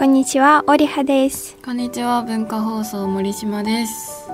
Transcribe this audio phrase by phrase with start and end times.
[0.00, 1.58] こんにちは、オリハです。
[1.62, 4.30] こんにちは文化放送森島です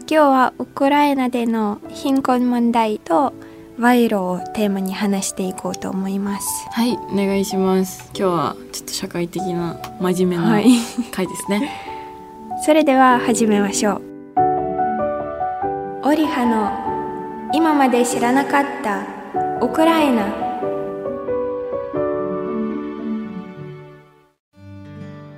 [0.00, 3.32] 今日はウクライナでの貧困問題と
[3.78, 6.48] 賄賂をテーマに話していこうと思います。
[6.72, 10.66] はいお願いします今日はちょっと社会的な真面目なはい
[11.12, 11.70] 回ですね
[12.66, 14.02] それでは始めましょう。
[16.02, 19.02] オリハの今まで知らなかった
[19.64, 20.45] ウクライナ。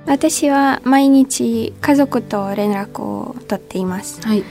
[0.09, 4.19] 私は毎日家族と連絡を取っています。
[4.25, 4.43] はい。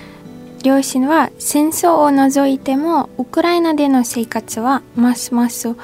[0.62, 5.74] 両親は戦争を除いてもウクライナでの生活はますます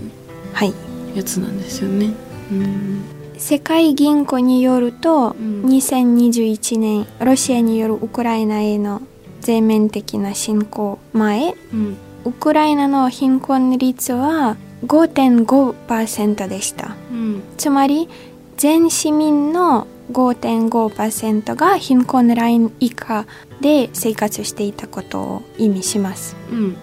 [0.53, 0.73] はい。
[1.17, 2.13] やつなんですよね。
[2.53, 3.03] うん
[3.39, 5.63] 世界銀行によると、ん。
[5.65, 9.03] 2021年ロシアによるウクライナへの
[9.41, 11.97] 全面的な侵攻前うん。
[12.25, 16.97] ウクライナの貧困率は5.5%でした。
[17.11, 17.43] うん。
[17.57, 18.09] つまり
[18.57, 23.27] 全市民の5.5%が貧困ライン以下
[23.61, 26.37] で生活していたことを意味します。
[26.51, 26.77] うん。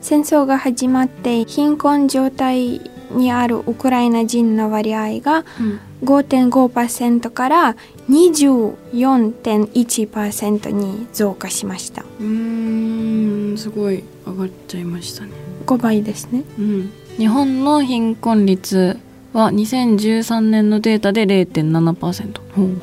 [0.00, 2.80] 戦争が始まって貧困状態
[3.10, 5.80] にあるウクライナ人の割合がうん。
[6.04, 7.74] 5.5%から
[8.10, 12.02] 24.1%に増加しました。
[12.02, 15.30] うーんすごい上がっちゃいましたね。
[15.66, 16.44] 5倍ですね。
[16.58, 18.98] うん、日本の貧困率
[19.32, 22.76] は2013年のデータで0.7%ほうほう。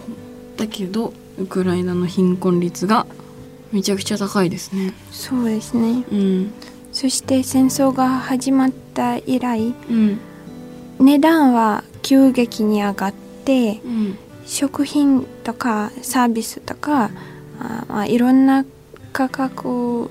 [0.58, 3.06] だけどウクライナの貧困率が
[3.72, 4.94] めちゃくちゃ高いですね。
[5.12, 6.04] そうですね。
[6.12, 6.52] うん
[6.94, 10.20] そして戦争が始まった以来うん。
[11.00, 14.18] 値段は急激に上がってうん。
[14.46, 17.10] 食品とかサービスとか
[17.60, 18.66] あまあいろんな
[19.12, 20.10] 価格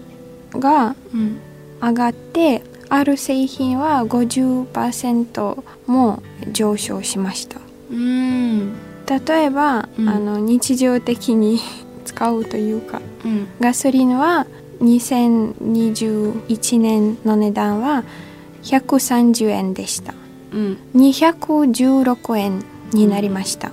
[0.51, 1.39] がうん。
[1.81, 6.23] 上がってある製品は50%も
[6.53, 7.61] 上昇しました。
[7.91, 8.73] うん。
[9.07, 10.09] 例えば、うん。
[10.09, 11.59] あの日常的に
[12.05, 13.47] 使うというかうん。
[13.61, 14.47] ガソリンは
[14.83, 18.03] 2021年の値段は
[18.65, 20.15] 130円でした。
[20.53, 20.77] うん。
[20.97, 23.73] 216円になりました、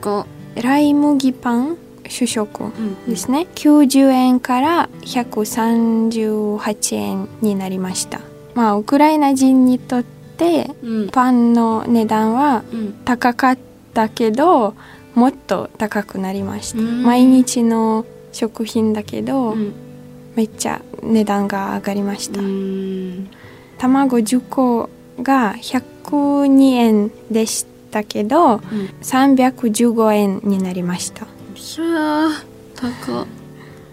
[0.00, 0.26] が
[0.60, 1.76] ライ麦パン
[2.08, 8.20] 主食うんですね90円から138円になりました。
[8.54, 11.10] まあウクライナ人にとってうん。
[11.10, 12.94] パンの値段はうん。
[13.04, 13.58] 高かっ
[13.94, 14.74] たけど
[15.14, 16.78] もっと高くなりました。
[16.78, 17.02] うん。
[17.04, 19.72] 毎日の食品だけど、うん
[20.36, 23.30] めっちゃ値段が上がりました、うん。
[23.78, 24.90] 卵10個
[25.22, 28.60] が102円でしたけどうん。
[29.02, 31.24] 315円になりました。
[31.24, 32.30] いやー
[32.74, 33.26] 高っ。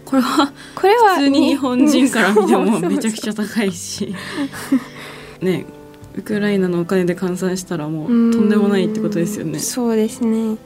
[0.06, 4.16] これはこれは普通に日本人から見てもめちゃくちゃ高いし。
[5.42, 5.66] ね
[6.18, 9.60] ウクライナのお金で換算したらもうとんでもないってことですよね。
[9.60, 10.58] そうですね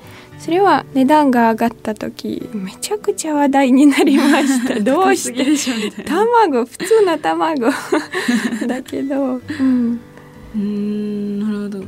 [0.44, 4.80] それは値段が上がった時めちゃくちゃ話題になりました。
[4.82, 6.04] どうして？
[6.04, 7.68] 卵普通の卵。
[8.66, 10.00] だけど、うん、
[10.56, 11.84] うーんなるほど。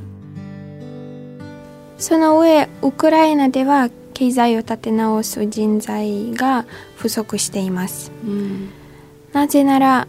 [1.98, 6.66] その上ウクライナでは経済を立て直す人材が
[6.96, 8.12] 不足しています。
[8.24, 8.70] うん。
[9.32, 10.08] なぜなら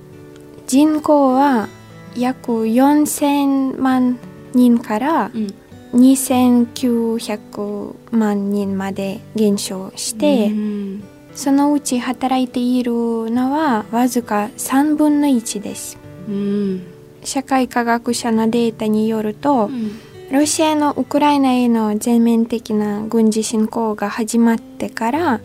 [0.66, 1.68] 人口は
[2.14, 4.18] 約4000万
[4.52, 5.54] 人からうん
[5.94, 11.04] 2900万人まで減少して、うん。
[11.34, 15.98] そのうち働いているのはわずか3分の1です。
[16.28, 16.82] うん。
[17.24, 19.98] 社会科学者のデータによると、うん。
[20.32, 25.40] ロシアのウクライナへの全面的な軍事侵攻が始まってから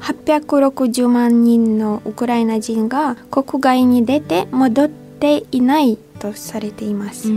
[0.00, 7.28] 860万人のウクライナ人が国外に出て戻っていないとされています。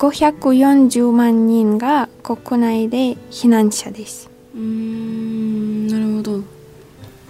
[0.00, 4.30] うん540万人が国内で避難者です。
[4.54, 6.42] うんなるほど。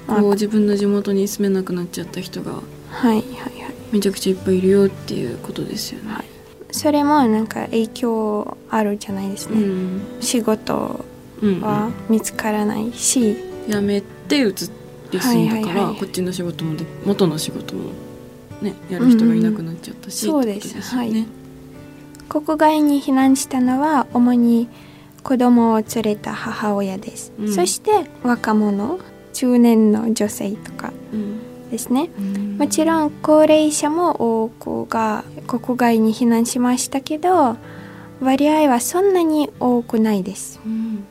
[0.06, 3.22] あこう自分の地元に住めなくなっちゃった人がはいはいはい。
[3.92, 6.24] めちゃくちゃいっぱいいるよっていうことですよね、はい。
[6.70, 9.60] それもなんか影響あるじゃないですね。
[9.60, 10.00] うん。
[10.20, 11.04] 仕事
[11.42, 13.36] うんは見つからないし、
[13.68, 14.68] 辞めて移り住ん
[15.10, 15.96] だから、はいはいはい。
[15.96, 17.90] こっちの仕事もで元の仕事も
[18.62, 20.94] ねやる人がいなくなっちゃったし、うんうんそうです。
[20.94, 21.26] よね、
[22.30, 24.68] 国外に避難したのは主に
[25.24, 27.32] 子供を連れた母親です。
[27.38, 27.52] うん。
[27.52, 29.00] そして若者、
[29.32, 31.70] 中年の女性とかうん。
[31.70, 32.08] ですね。
[32.16, 32.56] うん。
[32.56, 37.56] もちろん高齢者も多くが国外に避難しましたけど
[38.20, 40.60] 割合はそんなに多くないです。
[40.64, 41.04] うん。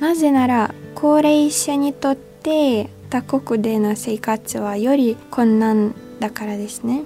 [0.00, 7.04] なぜなら高齢者にとって他国での生活はより困難だからですね。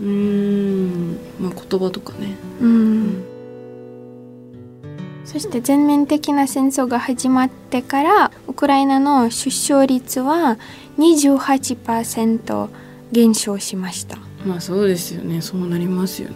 [0.00, 0.06] うん。
[0.06, 0.33] まあ
[1.78, 2.36] 言葉とかね。
[2.60, 3.24] うん。
[5.24, 10.58] そして全面的な戦争が始まってからウクライナの出生率は
[10.98, 12.68] 28%
[13.10, 14.18] 減少しました。
[14.44, 15.40] まあそうですよね。
[15.40, 16.34] そうなりますよね。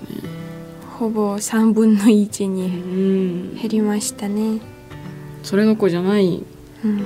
[0.98, 3.54] ほぼ3分の1うにん。
[3.54, 4.60] 減りましたね、
[5.44, 6.42] それの子じゃない。
[6.84, 7.02] うん、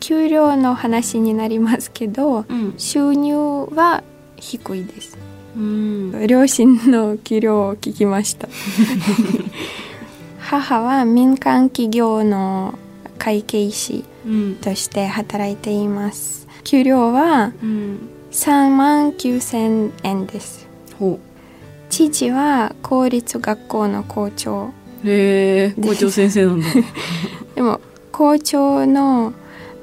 [0.00, 2.74] 給料の話になりますけどうん。
[2.76, 3.36] 収入
[3.74, 4.02] は
[4.36, 5.16] 低いです
[5.56, 6.26] うん。
[6.26, 8.48] 両親の給料を聞きました。
[10.38, 12.78] 母は民間企業の
[13.18, 16.46] 会計士うんとして働いています。
[16.64, 18.08] 給料はうん。
[18.30, 20.66] 3万9000円です。
[20.98, 21.18] ほ
[21.90, 24.70] 父は公立学校の校長。
[25.04, 26.66] うへえ校長先生なんだ。
[27.54, 29.32] でも校長の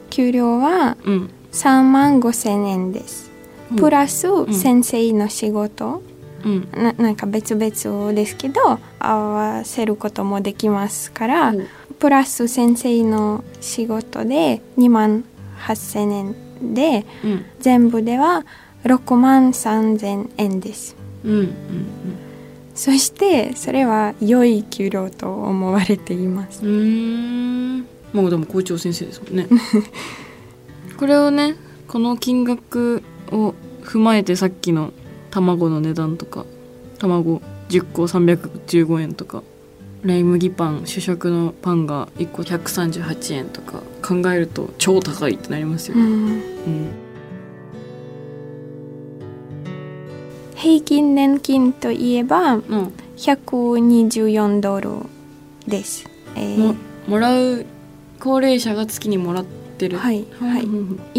[0.09, 1.29] 給料はうん。
[1.51, 3.28] 3万5千円です
[3.77, 6.01] プラス先生の仕事、
[6.43, 6.69] うん。
[6.71, 11.67] ななんか別々ですけど合わせることもできますから、うん。
[11.99, 15.25] プラス先生の仕事で2万
[15.59, 16.35] 8千円
[16.73, 17.45] でうん。
[17.59, 18.45] 全部では
[18.83, 20.95] 6万3千円です。
[21.23, 21.49] うんうん
[22.79, 26.65] そしてそれは良い給料と思われています。
[26.65, 27.87] うんうーん。
[28.13, 29.47] もうでも校長先生ですもんね。
[30.97, 31.55] これをね
[31.89, 33.53] この金額を
[33.83, 34.93] 踏まえてさっきの
[35.31, 36.45] 卵の値段とか
[36.97, 39.43] 卵10個315円とか
[40.03, 45.97] ライ麦パン主食のパンが1個138円とか考えると超高いってなりますよ。
[45.97, 46.91] ね、うん、
[50.55, 54.89] 平均年金といえば、うん、124ドル
[55.67, 56.05] です、
[56.35, 56.75] えー、も
[57.07, 57.65] もらう
[58.19, 59.45] 高齢者が月にもらっ
[59.77, 59.97] てる。
[59.97, 60.63] はい、はい、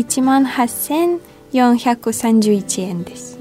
[0.00, 1.20] 1万8 0
[1.52, 3.38] 431円です。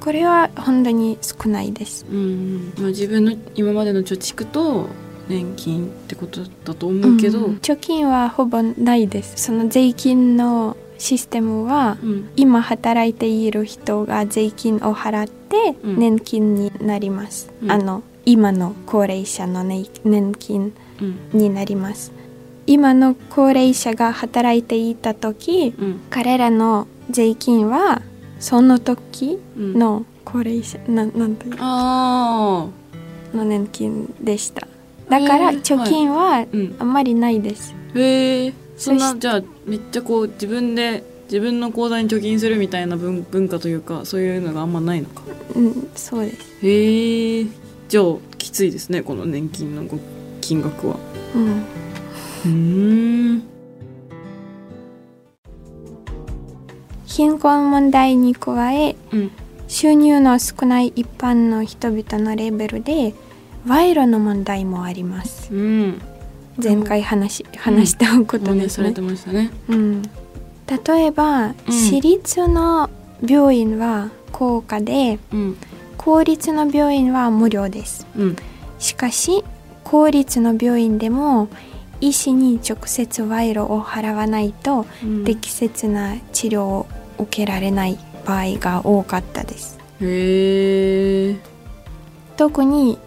[0.00, 2.06] これは本当に少ないです。
[2.10, 4.88] うん自分の今までの貯蓄と
[5.28, 9.34] 年金ってことだと思うけど、うん、貯金はほぼないです。
[9.36, 20.74] その税金のシステムは、うん、今働いている人が税金を払って年金になります、うん、あの今の高齢者の年金
[21.32, 22.12] になります、
[22.66, 26.00] 今の高齢者が働いていた時うん。
[26.10, 28.02] 彼らの税金は
[28.38, 29.78] その時うん。
[29.78, 32.70] の高齢者ななんていうの？
[33.32, 34.66] 年金でした。
[35.08, 45.22] だから貯金はうんあんまりないです、へえそんなじゃあめっちゃこう自分で自分の口座に貯金するみたいな文文化というかそういうのがあんまないのか？
[45.56, 47.46] うん、そうです、へえ
[47.88, 48.04] じゃあ
[48.38, 49.98] きついですねこの年金のご
[50.40, 50.96] 金額は。
[51.34, 51.64] うん、うーん
[57.06, 59.30] 貧困問題に加えうん
[59.70, 63.14] 収入の少ない一般の人々のレベルで
[63.64, 65.54] 賄賂の問題もあります。
[65.54, 66.02] うん。
[66.60, 68.88] 前回話話したことおですね。
[68.88, 69.50] ねされて、ましたね。
[69.68, 72.90] うん、例えば、私立の
[73.24, 75.56] 病院は高価でうん。
[75.96, 78.08] 公立の病院は無料です。
[78.16, 78.36] うん。
[78.80, 79.44] しかし
[79.84, 81.48] 公立の病院でも
[82.00, 85.24] 医師に直接賄賂を払わないとうん。
[85.24, 86.86] 適切な治療を
[87.18, 89.78] 受けられない場合が多かったです。
[90.00, 91.36] へえ
[92.36, 92.98] 特に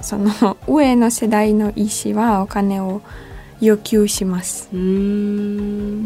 [0.00, 3.02] その 上の世代の医師はお金を
[3.60, 4.68] 要求します。
[4.72, 6.02] うーん。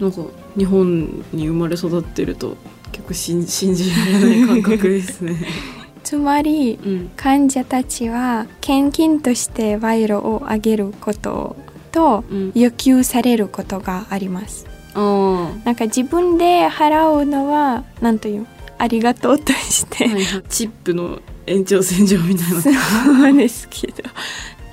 [0.00, 0.22] なんか
[0.56, 2.56] 日本に生まれ育ってると
[2.90, 5.36] 結構信 信じられない感覚ですね
[6.12, 7.10] つまりうん。
[7.16, 11.56] 患者たちは献金として賄賂をあげることを
[11.90, 12.52] とうん。
[12.54, 14.66] 要求されることがあります。
[14.92, 22.60] あなんか自分で払うのは何というありがとうとして、あ、はいはい、チップの延長線上みたいな。
[22.60, 24.02] そうですけど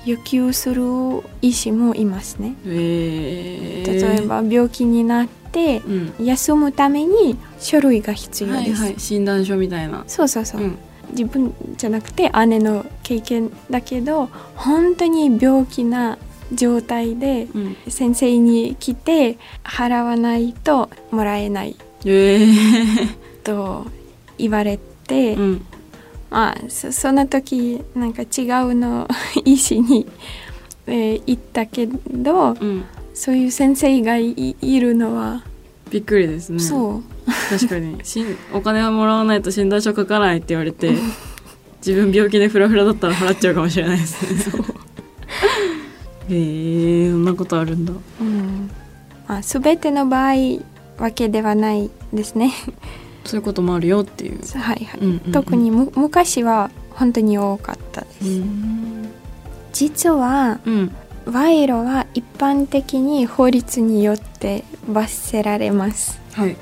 [0.04, 0.82] 要求する
[1.40, 2.54] 医師もいますね。
[2.66, 6.26] えー、例えば病気になってうん。
[6.26, 8.82] 休むために書類が必要です。
[8.82, 9.00] はいはい。
[9.00, 10.04] 診断書みたいな。
[10.06, 10.78] そうそうそう、うん
[11.10, 16.18] 自分じゃなくて姉の経験だけど本当に病気な
[16.52, 17.76] 状態でうん。
[17.88, 21.76] 先生に来て払わないともらえない。
[22.04, 23.08] えー、
[23.44, 23.86] と
[24.38, 25.66] 言われて、うん。
[26.30, 29.08] まあそその時なんか違うの
[29.44, 30.06] 医師に、
[30.86, 32.84] えー言ったけどうん。
[33.14, 35.42] そういう先生がいいるのは、
[35.90, 36.58] びっくりですね。
[36.58, 37.02] そう
[37.50, 37.98] 確かに。
[38.04, 40.94] しんお金はもらわないと診断書書かないって言われて
[41.84, 44.64] 自分病気でフラフラだったら払っちゃうかもしれないですね。
[46.28, 47.92] へえー、そんなことあるんだ。
[48.20, 48.70] うん。
[49.26, 50.34] まあ、全ての場合
[50.98, 52.52] わけではないですね。
[53.24, 55.00] そういうこともあるよっていう、はいはい。
[55.00, 55.32] うんうんうん。
[55.32, 58.24] 特にむ昔は本当に多かったです。
[58.24, 59.08] うん。
[59.72, 60.92] 実はうん。
[61.26, 66.18] 賄賂は一般的に法律によって罰せられます。
[66.32, 66.56] はい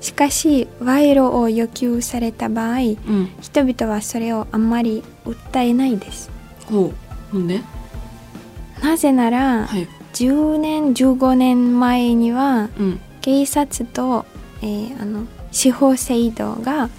[0.00, 3.30] しかし賄賂を要求された場合うん。
[3.40, 6.30] 人々はそれをあんまり訴えないです。
[6.66, 6.92] ほ
[7.32, 7.36] う。
[7.38, 7.60] なんで？
[8.82, 9.88] なぜなら、はい。
[10.12, 13.00] 10年15年前にはうん。
[13.20, 14.24] 警察と、
[14.62, 16.90] えーあの司法制度が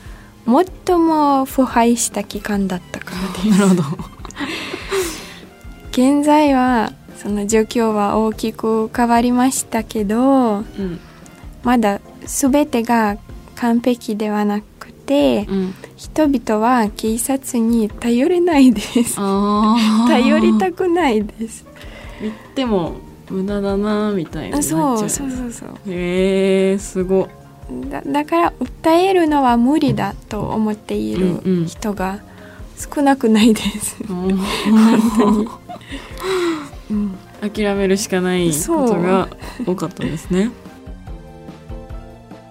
[0.45, 3.49] 最も腐敗した期間だったからです。
[3.51, 3.83] なるほど。
[5.91, 10.99] 現在はその状況は大きく変わりましたけどうん。
[11.63, 13.17] まだ全てが
[13.55, 15.73] 完璧ではなくてうん。
[15.95, 19.15] 人々は警察に頼れないです。
[20.07, 21.65] 頼りたくないです。
[22.21, 22.97] 言っても
[23.29, 25.05] 無駄だなみたいになっちゃそう。
[25.05, 25.69] うそうそうそう。
[25.87, 27.29] へえー、すご。
[27.89, 31.63] だだから訴えるのは無理だと思っていうんうん。
[31.63, 32.19] る人が
[32.77, 34.39] 少なくないです、本
[35.17, 35.47] 当に。
[36.91, 37.17] うん。
[37.41, 39.29] 諦めるしかないことが
[39.65, 40.51] 多かったですね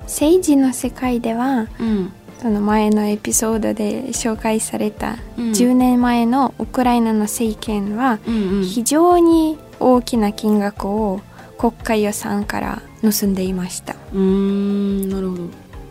[0.07, 2.13] 政治の世界ではうん。
[2.41, 5.45] その前のエピソードで紹介されたうん。
[5.53, 8.19] 10年前のウクライナの政権は
[8.63, 11.21] 非常に大きな金額を
[11.59, 13.95] 国家予算から盗んでいました。
[14.13, 15.43] うーんなるほど。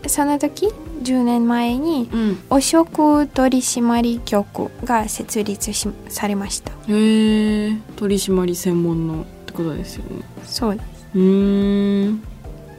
[0.08, 0.68] その時
[1.02, 2.40] 10年前にうん。
[2.50, 6.72] 汚職取締局が設立しされました。
[6.72, 10.24] へえ取締り専門のってことですよね。
[10.44, 10.76] そう。
[10.76, 12.24] ですうーん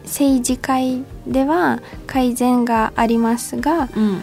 [0.07, 4.23] 政治界では改善がありますがうん。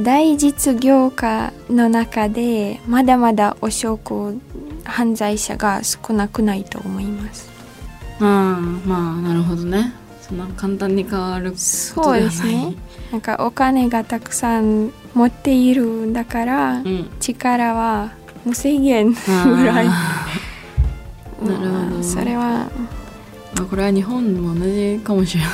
[0.00, 4.40] 大実業家の中でまだまだ汚職
[4.84, 7.50] 犯罪者が少なくないと思います。
[8.20, 9.92] ああまあなるほどね。
[10.22, 12.76] そんな簡単に変わるそうですね。
[13.10, 17.10] なんかお金がたくさん持っているんだから、うん。
[17.18, 18.12] 力は
[18.44, 19.16] 無制限ぐ
[19.66, 19.88] らい。
[21.42, 21.70] なるほど。
[21.70, 22.87] まあそれはー
[23.58, 25.52] まあこれは日本も同じかもしれない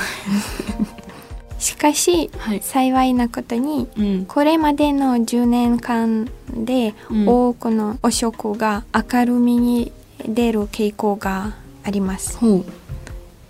[1.58, 2.60] しかしはい。
[2.60, 4.26] 幸いなことにうん。
[4.26, 7.28] これまでの10年間でうん。
[7.28, 9.90] 多くの汚職が明るみに
[10.28, 12.38] 出る傾向があります。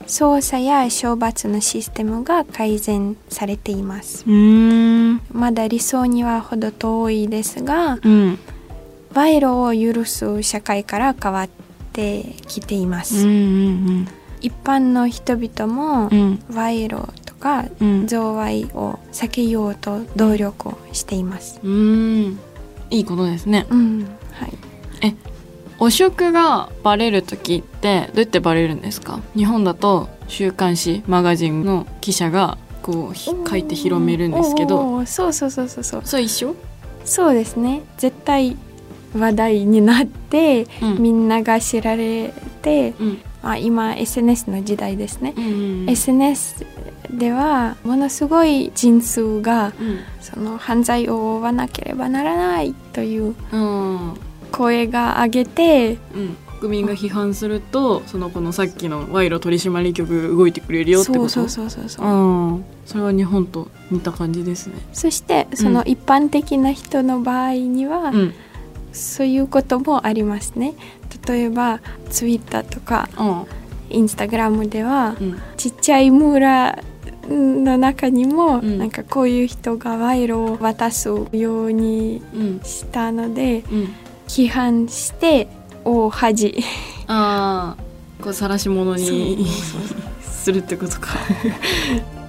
[0.06, 4.24] 捜査や処罰のシステムが改善されています。
[5.32, 8.38] まだ理想には程遠いですがうん。
[9.12, 11.48] 賄賂を許す社会から変わっ
[11.92, 13.34] てきています、うんう
[14.02, 14.08] ん
[14.44, 16.42] 一般の人々もうん。
[16.50, 18.06] 賄賂とかうん。
[18.06, 21.60] 贈賄を避けようと努力をしています。
[21.62, 22.38] うん。
[22.90, 23.66] いいことですね。
[23.70, 24.06] うん。
[24.32, 24.52] はい。
[25.78, 29.20] 汚職がバレる時ってどうやってバレるんですか？
[29.34, 35.04] 日本だと週刊誌マガジンの記者がこうひ書いて広めるんですけど。
[35.04, 36.02] そうそうそうそうそう。
[36.04, 36.54] それ一緒？
[37.04, 37.82] そうですね。
[37.98, 38.56] 絶対
[39.18, 41.02] 話題になって、うん。
[41.02, 42.32] みんなが知られ
[42.62, 46.64] て、うんまあ、今 SNS の時代ですね、うん SNS
[47.10, 49.98] ではものすごい人数がうん。
[50.20, 54.14] その犯罪を追わなければならないといううん。
[54.50, 56.36] 声が上げてうん。
[56.60, 61.28] 国民が批判するとそのこのさっきの賄賂取締局動いてくれるよってこと？
[61.28, 62.64] そうそうそうそうそう、うん。
[62.86, 64.76] それは日本と似た感じですね。
[64.94, 68.34] そしてその一般的な人の場合には、うん。
[68.94, 70.72] そういうこともありますね
[71.26, 73.44] 例えばツイッターとかあ
[73.90, 75.40] インスタグラムでは、うん。
[75.56, 76.82] ちっちゃい村
[77.28, 78.78] の中にも、うん。
[78.78, 82.60] なんかこういう人が賄賂を渡すようにうん。
[82.64, 83.94] したのでうん。
[84.26, 85.48] 批判して
[85.84, 86.56] 大恥。
[87.06, 89.46] ああこう晒し物に
[90.22, 91.10] するってことか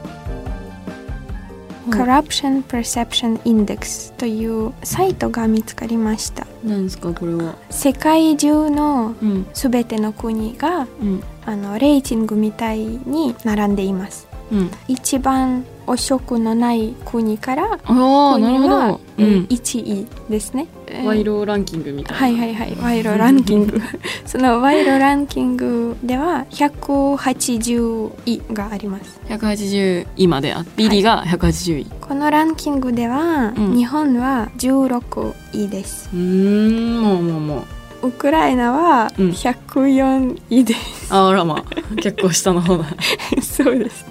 [1.90, 6.46] Corruption Perception Index というサイトが見つかりました。
[6.64, 7.56] 何ですかこれは？
[7.70, 9.48] 世界中のうん。
[9.54, 11.24] すべての国がうん。
[11.46, 14.28] あのレーティングみたいに並んでいます。
[14.52, 14.72] うん。
[14.88, 22.20] 一番汚職のない国から国はど、うん、1位ですね、えー賄賂ランキングみたいな。
[22.20, 22.76] はいはいはい。
[22.76, 23.82] 賄賂ランキング。
[24.26, 29.20] その賄賂ランキングでは180位があります。
[29.30, 33.76] 180位まであってビリが180位、このランキングでは、うん。
[33.76, 36.10] 日本は16位です。
[36.14, 37.58] うーんもうもうも
[38.04, 38.08] う。
[38.08, 39.30] ウクライナはうん。
[39.30, 42.86] 104位です、あらまあ結構下の方だ。
[43.42, 44.06] そうです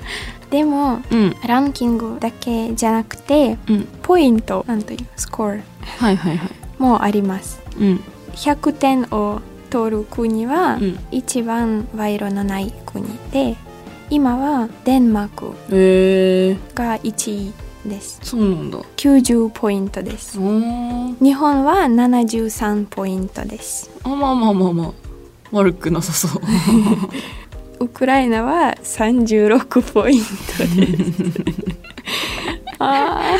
[0.54, 1.34] でもうん。
[1.44, 3.88] ランキングだけじゃなくてうん。
[4.02, 5.48] ポイントなんというスコア。
[5.48, 6.38] はいはいはい。
[6.78, 7.60] もあります。
[7.76, 8.00] うん。
[8.34, 10.98] 100点を取る国はうん。
[11.10, 13.56] 一番賄賂のない国で
[14.10, 15.50] 今はデンマーク
[16.72, 17.52] が1位
[17.88, 18.20] です。
[18.22, 18.78] そうなんだ。
[18.96, 20.38] 90ポイントです。
[20.38, 23.90] 日本は73ポイントです。
[24.04, 25.04] あまあまあまあまあ。
[25.54, 26.42] 悪くなさそう
[27.84, 30.26] ウクライナは36ポイント
[30.74, 31.40] です。
[32.80, 33.38] あー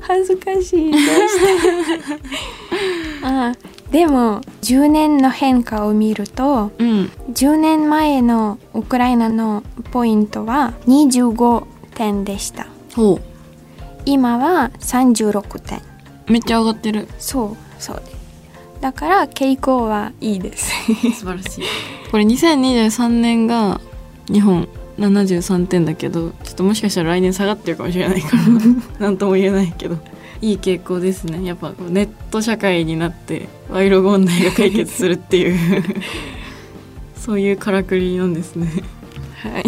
[0.00, 0.90] 恥ずかしい。
[0.90, 2.22] どうして
[3.22, 7.10] あーでも10年の変化を見るとうん。
[7.32, 11.64] 10年前のウクライナのポイントは25
[11.94, 12.66] 点でした。
[12.96, 13.20] ほ
[14.04, 15.78] 今は36点。
[15.78, 17.06] うめっちゃ上がってる。
[17.20, 18.02] そうそう
[18.82, 20.72] だから傾向はいいです。
[21.14, 21.64] 素晴らしい。
[22.10, 23.80] これ2023年が
[24.26, 28.42] 日本73点だけどちょっともしかしたら来年下がってるかもしれないから
[28.98, 29.96] なんとも言えないけど。
[30.42, 31.44] いい傾向ですね。
[31.44, 35.56] やっぱネット社会になって賄賂問題が解決するっていう。
[37.14, 38.66] そういうからくりなんですね。
[39.40, 39.64] はい。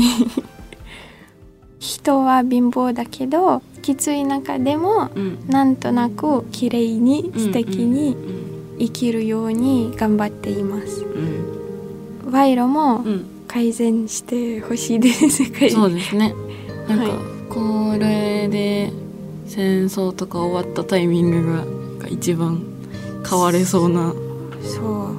[1.79, 5.39] 人は貧乏だけどきつい中でもうん。
[5.47, 11.05] なんとなく綺麗に素敵にうん生きるように頑張っています。
[11.05, 12.31] うん。
[12.31, 13.27] 賄賂もうん。
[13.47, 15.29] 改善してほしいです。
[15.29, 16.35] 世界そうですね。
[16.89, 18.93] なんか、はいこれで
[19.47, 21.65] 戦争とか終わったタイミングが
[22.01, 22.65] が一番
[23.29, 24.13] 変われそうな
[24.63, 25.15] そう。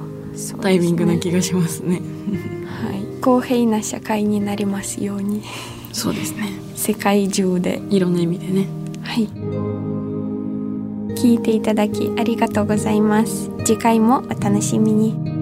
[0.56, 2.02] ねタイミングな気がしますね。
[2.66, 5.42] はい、公平な社会になりますように。
[5.92, 6.52] そうですね。
[6.74, 7.80] 世界中で。
[7.88, 8.68] いろんな意味でね。
[9.02, 9.26] はい
[11.26, 13.50] 聞いていただきありがとうございます。
[13.64, 15.35] 次回もお楽しみに。